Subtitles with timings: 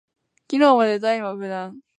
[0.47, 1.79] 機能もデザインも無難